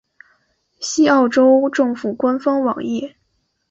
[0.79, 3.15] 西澳州政府官方网页